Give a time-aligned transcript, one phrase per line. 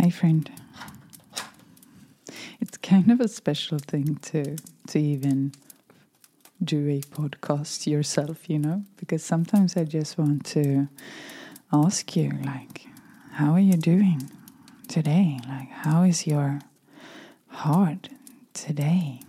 [0.00, 0.50] Hi, friend.
[2.58, 5.52] It's kind of a special thing to to even
[6.64, 10.88] do a podcast yourself, you know, because sometimes I just want to
[11.70, 12.86] ask you, like,
[13.32, 14.30] how are you doing
[14.88, 15.38] today?
[15.46, 16.60] Like, how is your
[17.48, 18.08] heart
[18.54, 19.20] today?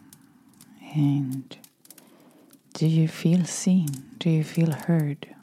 [0.95, 1.57] And
[2.75, 3.89] do you feel seen?
[4.19, 5.35] Do you feel heard?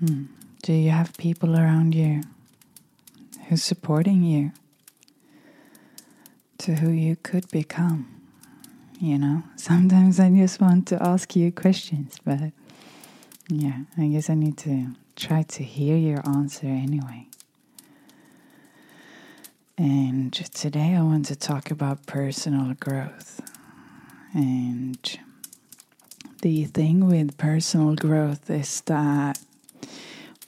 [0.00, 0.24] Hmm.
[0.62, 2.20] Do you have people around you
[3.50, 4.52] who's supporting you
[6.56, 8.06] to who you could become?
[9.00, 12.52] You know, sometimes I just want to ask you questions, but
[13.48, 17.26] yeah, I guess I need to try to hear your answer anyway.
[19.76, 23.40] And today I want to talk about personal growth.
[24.32, 25.18] And
[26.42, 29.40] the thing with personal growth is that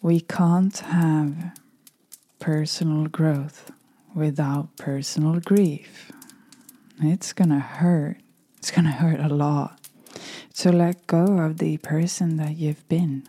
[0.00, 1.58] we can't have
[2.42, 3.70] personal growth
[4.16, 6.10] without personal grief.
[7.00, 8.16] It's gonna hurt.
[8.58, 9.78] It's gonna hurt a lot
[10.54, 13.28] to let go of the person that you've been.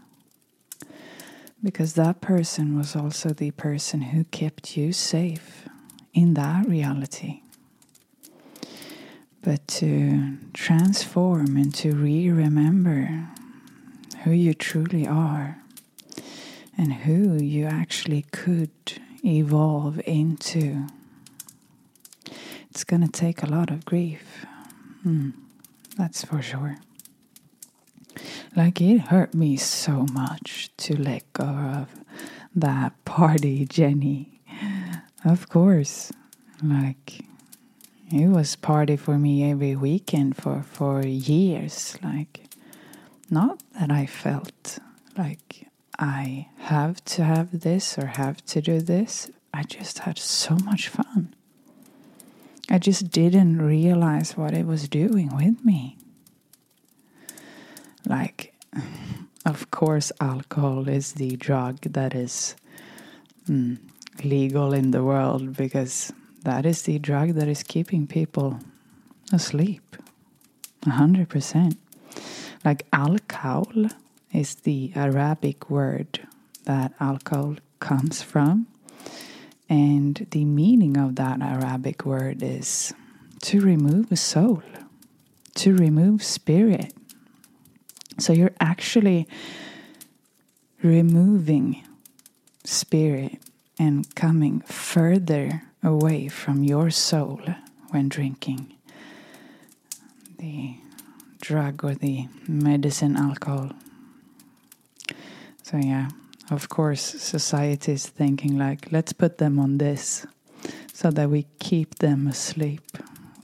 [1.64, 5.70] Because that person was also the person who kept you safe
[6.16, 7.44] in that reality.
[9.44, 13.30] But to transform and to re remember
[14.23, 15.59] who you truly are
[16.75, 18.72] and who you actually could
[19.23, 20.88] evolve into.
[22.69, 24.45] It's going to take a lot of grief.
[25.03, 25.31] Hmm,
[25.97, 26.77] that's for sure.
[28.55, 31.88] Like it hurt me so much to let go of
[32.55, 34.39] that party, Jenny.
[35.25, 36.11] Of course.
[36.63, 37.25] Like
[38.11, 42.43] it was party for me every weekend for for years like
[43.30, 44.77] not that I felt
[45.17, 45.67] like
[45.99, 49.30] I have to have this or have to do this.
[49.53, 51.33] I just had so much fun.
[52.69, 55.98] I just didn't realize what it was doing with me.
[58.05, 58.54] Like,
[59.45, 62.55] of course, alcohol is the drug that is
[63.48, 63.77] mm,
[64.23, 66.11] legal in the world because
[66.43, 68.60] that is the drug that is keeping people
[69.31, 69.98] asleep.
[70.86, 71.77] A hundred percent.
[72.65, 73.67] Like alcohol
[74.33, 76.27] is the Arabic word
[76.66, 78.67] that alcohol comes from.
[79.70, 82.93] And the meaning of that Arabic word is
[83.43, 84.64] to remove a soul,
[85.55, 86.93] to remove spirit.
[88.20, 89.27] So you're actually
[90.82, 91.83] removing
[92.64, 93.39] spirit
[93.80, 97.42] and coming further away from your soul
[97.89, 98.73] when drinking
[100.38, 100.76] the
[101.42, 103.72] drug or the medicine alcohol.
[105.63, 106.09] So, yeah,
[106.51, 110.25] of course, society is thinking like, let's put them on this
[110.93, 112.81] so that we keep them asleep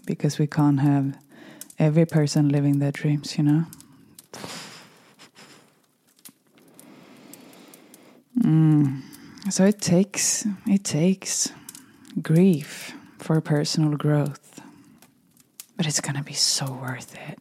[0.06, 1.18] because we can't have
[1.80, 3.66] every person living their dreams, you know?
[8.38, 9.02] Mm.
[9.50, 11.52] So it takes it takes
[12.22, 14.62] grief for personal growth,
[15.78, 17.40] but it's gonna be so worth it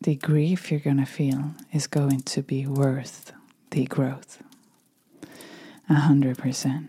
[0.00, 3.32] the grief you're going to feel is going to be worth
[3.70, 4.42] the growth.
[5.88, 6.86] A hundred percent.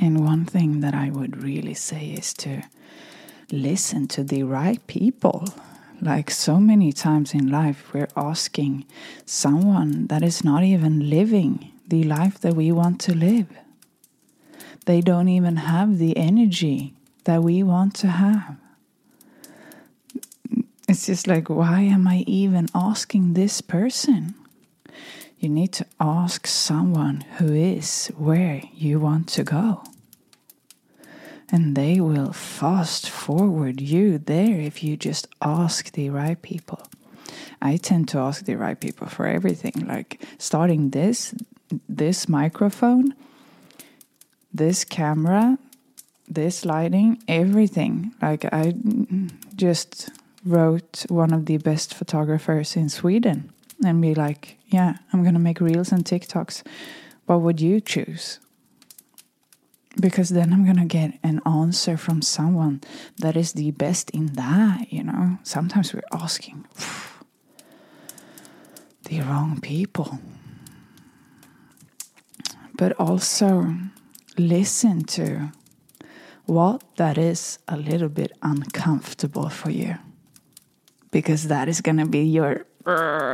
[0.00, 2.62] And one thing that I would really say is to
[3.50, 5.48] listen to the right people.
[6.00, 8.86] Like so many times in life, we're asking
[9.24, 13.48] someone that is not even living the life that we want to live.
[14.86, 16.94] They don't even have the energy
[17.24, 18.56] that we want to have.
[20.88, 24.34] It's just like, why am I even asking this person?
[25.38, 29.84] You need to ask someone who is where you want to go.
[31.50, 36.80] And they will fast forward you there if you just ask the right people.
[37.60, 41.34] I tend to ask the right people for everything, like starting this,
[41.86, 43.14] this microphone,
[44.52, 45.58] this camera,
[46.26, 48.14] this lighting, everything.
[48.22, 48.74] Like I
[49.54, 50.10] just
[50.44, 53.52] wrote one of the best photographers in Sweden
[53.84, 56.62] and be like, yeah, I'm going to make reels and TikToks.
[57.26, 58.40] What would you choose?
[60.00, 62.80] Because then I'm going to get an answer from someone
[63.18, 65.38] that is the best in that, you know?
[65.42, 66.66] Sometimes we're asking
[69.04, 70.20] the wrong people.
[72.76, 73.74] But also
[74.36, 75.50] listen to
[76.46, 79.98] what that is a little bit uncomfortable for you
[81.10, 82.64] because that is going to be your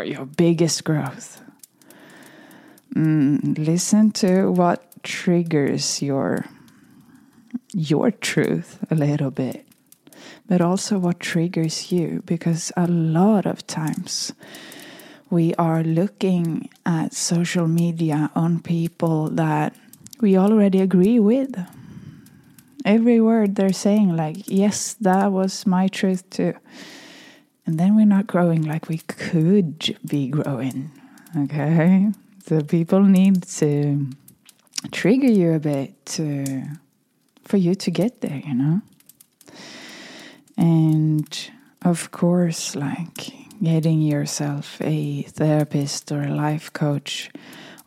[0.05, 1.41] your biggest growth.
[2.95, 6.45] mm, listen to what triggers your
[7.73, 9.67] your truth a little bit
[10.49, 14.33] but also what triggers you because a lot of times
[15.31, 19.75] we are looking at social media on people that
[20.21, 21.55] we already agree with
[22.85, 26.55] every word they're saying like yes that was my truth too
[27.67, 30.91] and then we're not growing like we could be growing
[31.37, 32.11] okay
[32.47, 34.07] so people need to
[34.93, 36.65] trigger you a bit to,
[37.43, 38.83] for you to get there, you know?
[40.59, 41.51] And
[41.83, 43.33] of course, like
[43.63, 47.31] getting yourself a therapist or a life coach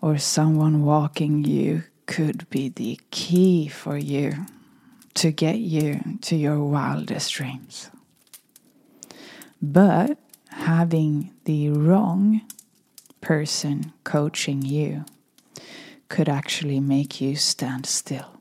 [0.01, 4.33] or someone walking you could be the key for you
[5.13, 7.91] to get you to your wildest dreams.
[9.62, 10.18] But
[10.50, 12.42] having the wrong
[13.21, 15.06] person coaching you
[16.09, 18.31] could actually make you stand still.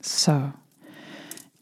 [0.00, 0.52] So,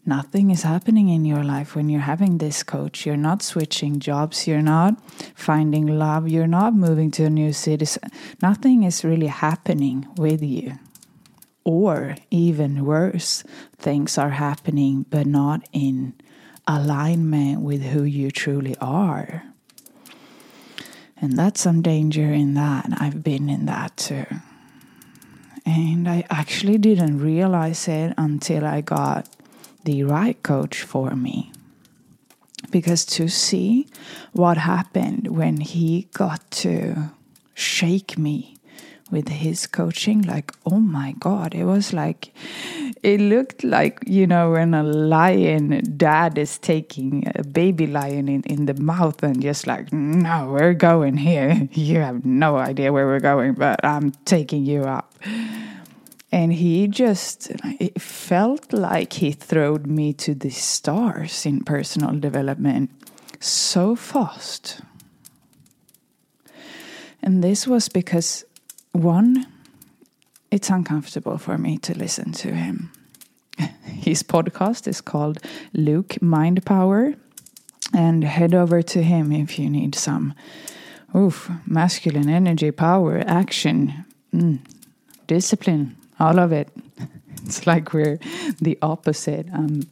[0.04, 3.06] nothing is happening in your life when you're having this coach.
[3.06, 5.00] You're not switching jobs, you're not
[5.34, 7.86] finding love, you're not moving to a new city.
[8.40, 10.78] Nothing is really happening with you.
[11.64, 13.44] Or even worse,
[13.76, 16.14] things are happening but not in
[16.66, 19.44] alignment with who you truly are.
[21.20, 22.88] And that's some danger in that.
[22.98, 24.26] I've been in that too.
[25.64, 29.28] And I actually didn't realize it until I got
[29.84, 31.52] the right coach for me.
[32.70, 33.86] Because to see
[34.32, 37.10] what happened when he got to
[37.54, 38.56] shake me
[39.10, 42.34] with his coaching, like, oh my God, it was like
[43.02, 48.42] it looked like you know when a lion dad is taking a baby lion in,
[48.44, 51.68] in the mouth and just like no we're going here.
[51.72, 55.12] You have no idea where we're going but i'm taking you up.
[56.30, 62.90] And he just it felt like he throwed me to the stars in personal development
[63.40, 64.80] so fast.
[67.22, 68.44] And this was because
[68.92, 69.46] one
[70.52, 72.92] it's uncomfortable for me to listen to him.
[73.84, 75.38] His podcast is called
[75.72, 77.14] Luke Mind Power,
[77.94, 80.34] and head over to him if you need some
[81.16, 84.58] oof, masculine energy, power, action, mm,
[85.26, 86.68] discipline, all of it.
[87.44, 88.20] It's like we're
[88.60, 89.48] the opposite.
[89.52, 89.82] I'm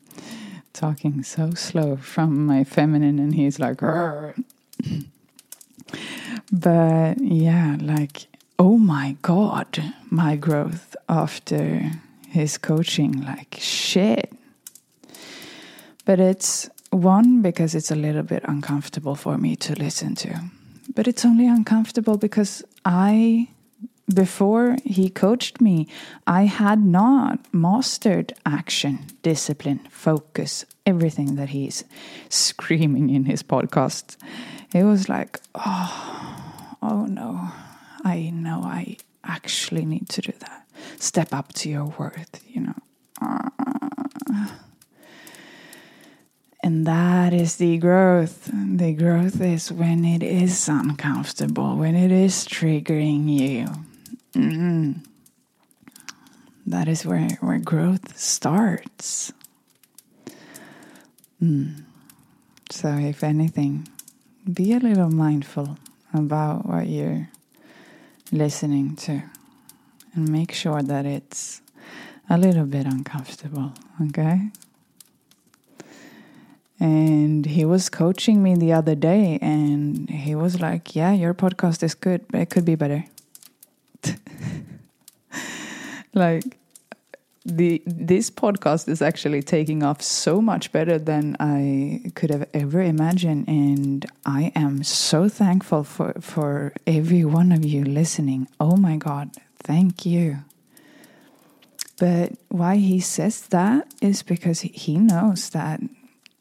[0.73, 3.81] talking so slow from my feminine, and he's like,
[6.53, 8.30] but yeah, like
[8.61, 11.93] oh my God, my growth after
[12.29, 14.31] his coaching, like shit.
[16.05, 20.45] But it's one, because it's a little bit uncomfortable for me to listen to.
[20.95, 23.49] But it's only uncomfortable because I,
[24.13, 25.89] before he coached me,
[26.27, 31.85] I had not mastered action, discipline, focus, everything that he's
[32.29, 34.19] screaming in his podcast.
[34.75, 37.53] It was like, oh, oh no
[38.05, 40.67] I know I actually need to do that.
[40.99, 42.75] Step up to your worth, you know.
[46.63, 48.51] And that is the growth.
[48.53, 53.67] The growth is when it is uncomfortable, when it is triggering you.
[54.35, 54.93] Mm-hmm.
[56.67, 59.33] That is where, where growth starts.
[61.43, 61.83] Mm.
[62.71, 63.89] So, if anything,
[64.53, 65.79] be a little mindful
[66.13, 67.31] about what you're
[68.33, 69.23] listening to
[70.15, 71.63] and make sure that it's
[72.29, 73.73] a little bit uncomfortable,
[74.09, 74.51] okay?
[76.79, 81.83] And he was coaching me the other day and he was like, Yeah, your podcast
[81.83, 83.05] is good, but it could be better.
[86.15, 86.60] like,
[87.45, 92.83] the this podcast is actually taking off so much better than I could have ever
[92.83, 98.47] imagined and I am so thankful for for every one of you listening.
[98.59, 99.31] Oh my god,
[99.63, 100.39] thank you.
[101.99, 105.81] But why he says that is because he knows that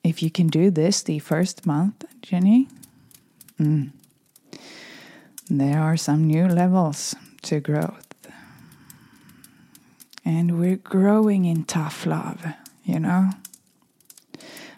[0.03, 2.67] if you can do this the first month, Jenny,
[3.59, 3.91] mm,
[5.49, 8.08] there are some new levels to growth
[10.29, 12.45] and we're growing in tough love,
[12.83, 13.31] you know?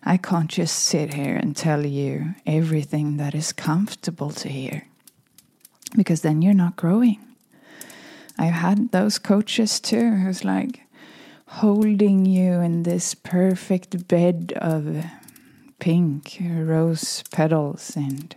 [0.01, 4.88] I can't just sit here and tell you everything that is comfortable to hear
[5.96, 7.20] because then you're not growing.
[8.39, 10.84] I've had those coaches too who's like
[11.48, 15.05] holding you in this perfect bed of
[15.79, 18.34] pink rose petals and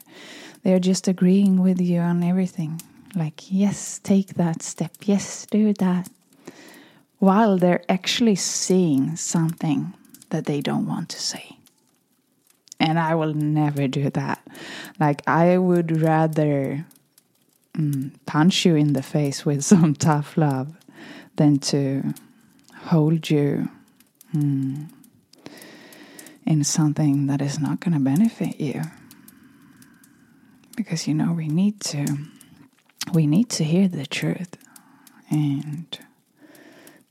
[0.64, 2.82] they're just agreeing with you on everything.
[3.14, 4.96] Like, yes, take that step.
[5.04, 6.08] Yes, do that.
[7.24, 9.94] While they're actually saying something
[10.28, 11.56] that they don't want to say.
[12.78, 14.46] And I will never do that.
[15.00, 16.84] Like, I would rather
[17.72, 20.76] mm, punch you in the face with some tough love
[21.36, 22.12] than to
[22.92, 23.70] hold you
[24.36, 24.90] mm,
[26.44, 28.82] in something that is not going to benefit you.
[30.76, 32.04] Because you know we need to
[33.14, 34.58] we need to hear the truth.
[35.30, 35.98] And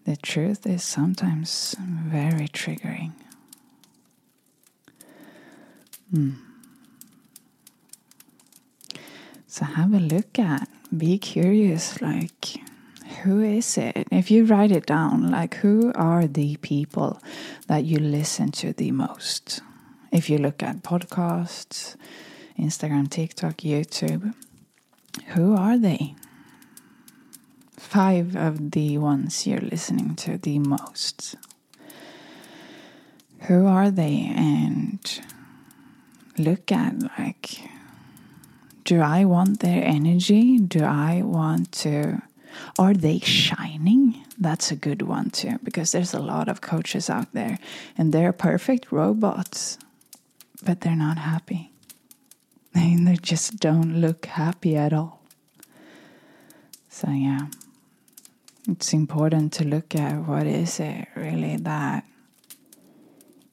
[0.05, 3.13] the truth is sometimes very triggering.
[6.13, 6.35] Mm.
[9.47, 12.59] So have a look at, be curious, like,
[13.21, 14.07] who is it?
[14.11, 17.21] If you write it down, like, who are the people
[17.67, 19.61] that you listen to the most?
[20.11, 21.95] If you look at podcasts,
[22.59, 24.33] Instagram, TikTok, YouTube,
[25.27, 26.15] who are they?
[27.83, 31.35] Five of the ones you're listening to the most.
[33.41, 34.33] Who are they?
[34.35, 34.99] And
[36.39, 37.59] look at, like,
[38.83, 40.57] do I want their energy?
[40.57, 42.23] Do I want to?
[42.79, 44.25] Are they shining?
[44.39, 47.59] That's a good one too, because there's a lot of coaches out there
[47.97, 49.77] and they're perfect robots,
[50.63, 51.71] but they're not happy.
[52.73, 55.21] And they just don't look happy at all.
[56.89, 57.47] So, yeah,
[58.67, 62.05] it's important to look at what is it really that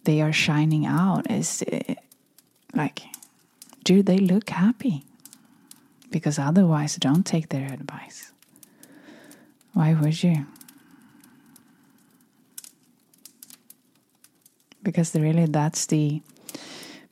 [0.05, 1.31] they are shining out.
[1.31, 1.99] Is it
[2.75, 3.03] like,
[3.85, 5.05] do they look happy?
[6.11, 8.33] because otherwise, don't take their advice.
[9.73, 10.47] Why would you?
[14.83, 16.23] Because really, that's the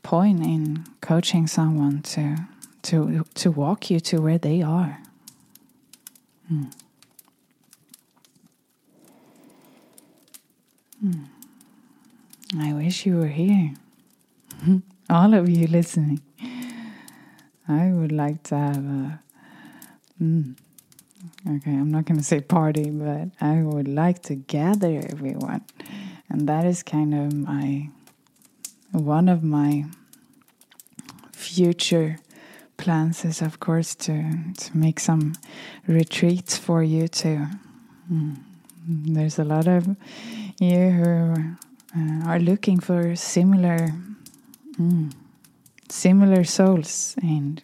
[0.02, 2.36] point in coaching someone to
[2.82, 5.00] to to walk you to where they are.
[6.48, 6.64] Hmm.
[11.00, 11.24] Hmm.
[12.58, 13.74] I wish you were here.
[15.10, 16.20] All of you listening.
[17.68, 19.20] I would like to have a.
[20.20, 20.56] Mm,
[21.48, 25.64] okay, I'm not going to say party, but I would like to gather everyone.
[26.28, 27.90] And that is kind of my.
[28.90, 29.84] One of my
[31.32, 32.18] future
[32.76, 34.24] plans is, of course, to,
[34.56, 35.34] to make some
[35.86, 37.46] retreats for you too.
[38.10, 38.38] Mm.
[38.88, 39.94] There's a lot of
[40.58, 41.56] you
[41.96, 43.88] uh, are looking for similar.
[44.78, 45.12] Mm,
[45.90, 47.16] similar souls.
[47.22, 47.62] And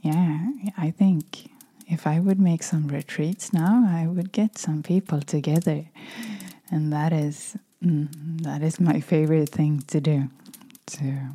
[0.00, 1.50] yeah, I think
[1.88, 5.86] if I would make some retreats now, I would get some people together.
[6.70, 8.08] And that is mm,
[8.42, 10.28] that is my favorite thing to do.
[10.86, 11.28] To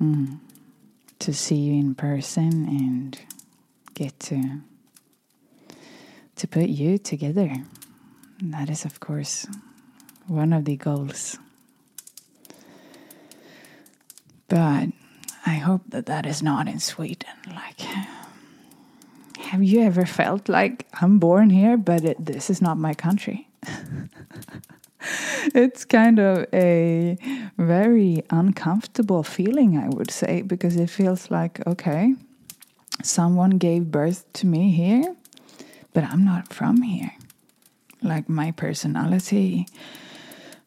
[0.00, 0.38] mm,
[1.18, 3.20] to see you in person and
[3.94, 4.60] get to
[6.36, 7.54] to put you together.
[8.42, 9.46] And that is of course
[10.26, 11.38] one of the goals
[14.52, 14.88] but
[15.46, 17.30] I hope that that is not in Sweden.
[17.48, 17.80] Like,
[19.38, 23.48] have you ever felt like I'm born here, but it, this is not my country?
[25.54, 27.16] it's kind of a
[27.56, 32.14] very uncomfortable feeling, I would say, because it feels like, okay,
[33.02, 35.16] someone gave birth to me here,
[35.94, 37.12] but I'm not from here.
[38.02, 39.66] Like my personality,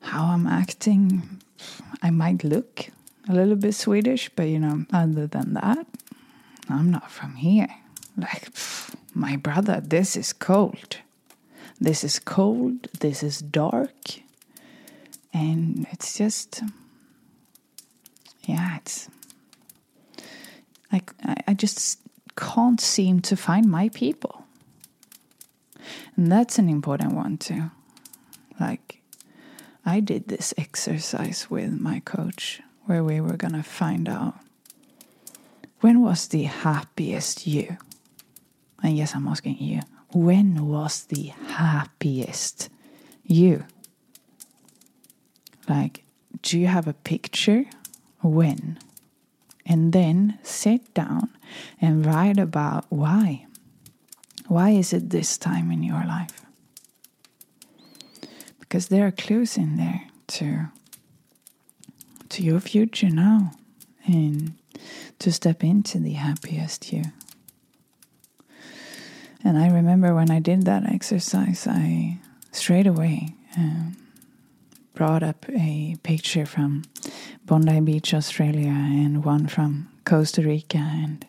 [0.01, 1.41] how I'm acting,
[2.01, 2.87] I might look
[3.27, 5.85] a little bit Swedish, but you know, other than that,
[6.69, 7.67] I'm not from here.
[8.17, 10.97] Like, pff, my brother, this is cold.
[11.79, 14.21] This is cold, this is dark,
[15.33, 16.63] and it's just,
[18.45, 19.09] yeah, it's
[20.91, 21.99] like I, I just
[22.37, 24.44] can't seem to find my people.
[26.15, 27.71] And that's an important one too.
[28.59, 29.01] Like,
[29.85, 34.35] I did this exercise with my coach where we were going to find out
[35.81, 37.77] when was the happiest you?
[38.81, 39.81] And yes, I'm asking you,
[40.11, 42.69] when was the happiest
[43.23, 43.65] you?
[45.67, 46.03] Like,
[46.41, 47.65] do you have a picture?
[48.21, 48.79] When?
[49.65, 51.29] And then sit down
[51.81, 53.44] and write about why.
[54.47, 56.45] Why is it this time in your life?
[58.59, 60.67] Because there are clues in there to
[62.29, 63.51] to your future now
[64.07, 64.53] and
[65.19, 67.03] to step into the happiest you.
[69.43, 72.17] And I remember when I did that exercise, I
[72.51, 73.95] straight away um,
[74.95, 76.83] brought up a picture from
[77.45, 80.79] Bondi Beach, Australia, and one from Costa Rica.
[80.79, 81.25] And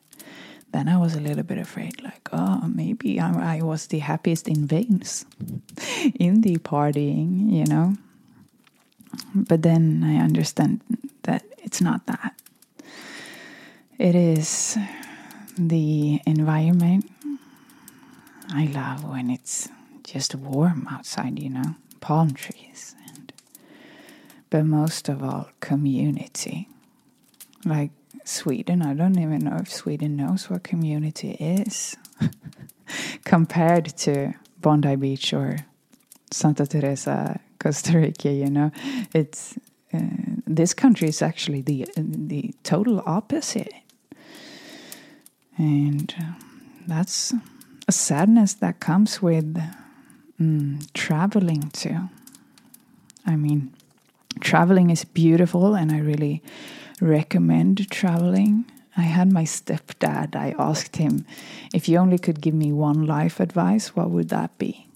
[0.76, 4.47] then I was a little bit afraid, like, oh, maybe I, I was the happiest
[4.47, 5.25] in Vegas
[6.21, 7.95] in the partying, you know.
[9.35, 10.83] But then I understand
[11.23, 12.35] that it's not that.
[13.99, 14.76] It is
[15.56, 17.11] the environment.
[18.50, 19.68] I love when it's
[20.04, 23.33] just warm outside, you know, palm trees, and
[24.50, 26.68] but most of all, community.
[27.64, 27.90] Like
[28.26, 31.97] Sweden, I don't even know if Sweden knows what community is
[33.25, 35.59] compared to Bondi Beach or
[36.33, 38.33] Santa Teresa, Costa Rica.
[38.33, 38.73] You know,
[39.14, 39.56] it's
[39.95, 40.00] uh,
[40.45, 43.73] this country is actually the the total opposite,
[45.56, 46.33] and uh,
[46.88, 47.33] that's
[47.87, 49.56] a sadness that comes with
[50.40, 52.09] mm, traveling too.
[53.25, 53.73] I mean,
[54.40, 56.42] traveling is beautiful, and I really
[57.00, 58.65] recommend traveling.
[58.97, 60.35] I had my stepdad.
[60.35, 61.26] I asked him
[61.75, 64.87] if you only could give me one life advice, what would that be?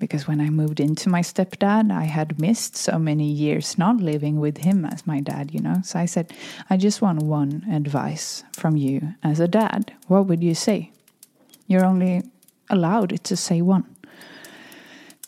[0.00, 4.40] Because when I moved into my stepdad, I had missed so many years not living
[4.40, 5.76] with him as my dad, you know.
[5.84, 6.32] So I said,
[6.70, 9.92] I just want one advice from you as a dad.
[10.06, 10.90] What would you say?
[11.66, 12.22] You're only
[12.70, 13.84] allowed to say one.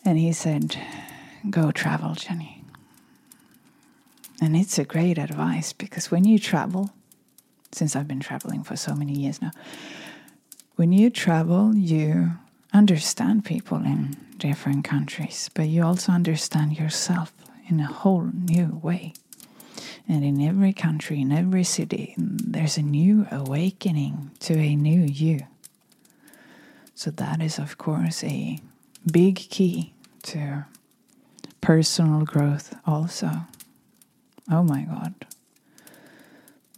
[0.03, 0.75] And he said,
[1.49, 2.62] Go travel, Jenny.
[4.43, 6.89] And it's a great advice because when you travel,
[7.71, 9.51] since I've been traveling for so many years now,
[10.75, 12.31] when you travel, you
[12.73, 17.31] understand people in different countries, but you also understand yourself
[17.69, 19.13] in a whole new way.
[20.09, 25.47] And in every country, in every city, there's a new awakening to a new you.
[26.95, 28.59] So, that is, of course, a
[29.09, 30.65] big key to
[31.61, 33.47] personal growth, also.
[34.51, 35.13] Oh my God.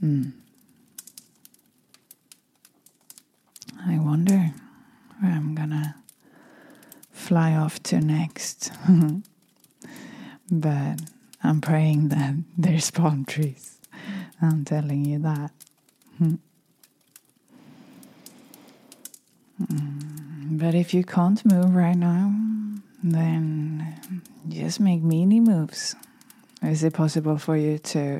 [0.03, 0.33] Mm.
[3.87, 4.53] I wonder
[5.19, 5.95] where I'm gonna
[7.11, 8.71] fly off to next.
[10.51, 11.01] but
[11.43, 13.77] I'm praying that there's palm trees.
[14.41, 15.51] I'm telling you that.
[16.21, 16.39] Mm.
[20.57, 22.33] But if you can't move right now,
[23.03, 25.95] then just make mini moves.
[26.63, 28.19] Is it possible for you to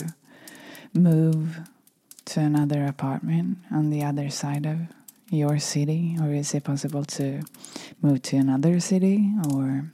[0.94, 1.60] move
[2.26, 4.80] to another apartment on the other side of
[5.30, 6.18] your city?
[6.22, 7.42] Or is it possible to
[8.02, 9.32] move to another city?
[9.52, 9.92] Or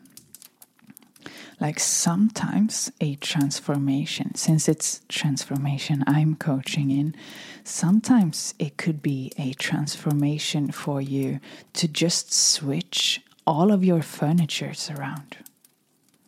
[1.60, 7.16] like sometimes a transformation, since it's transformation I'm coaching in,
[7.64, 11.40] sometimes it could be a transformation for you
[11.74, 15.38] to just switch all of your furnitures around.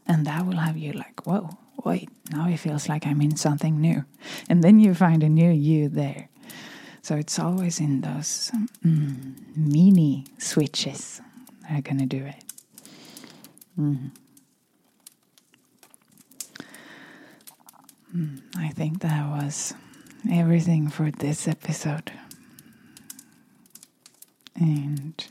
[0.06, 3.80] And that will have you like, whoa, wait, now it feels like I'm in something
[3.80, 4.06] new.
[4.50, 6.30] And then you find a new you there.
[7.02, 8.52] So it's always in those
[8.86, 11.22] mm, mini switches
[11.62, 12.44] that are going to do it.
[13.78, 14.12] Mm.
[18.16, 19.74] Mm, I think that was
[20.32, 22.14] everything for this episode.
[24.56, 25.26] And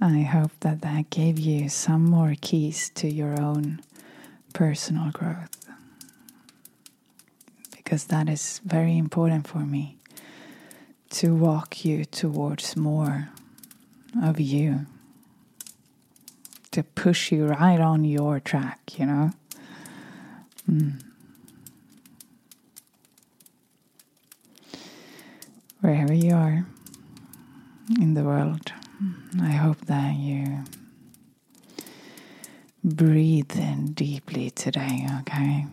[0.00, 3.80] I hope that that gave you some more keys to your own
[4.52, 5.61] personal growth
[7.92, 9.98] because that is very important for me
[11.10, 13.28] to walk you towards more
[14.22, 14.86] of you,
[16.70, 19.30] to push you right on your track, you know.
[20.66, 21.02] Mm.
[25.82, 26.64] Wherever you are
[28.00, 28.72] in the world,
[29.38, 30.64] I hope that you
[32.82, 35.66] breathe in deeply today, okay?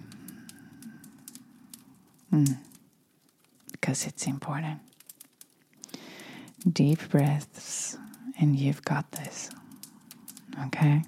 [2.33, 2.57] Mm.
[3.71, 4.79] Because it's important.
[6.71, 7.97] Deep breaths,
[8.39, 9.49] and you've got this.
[10.67, 11.03] Okay?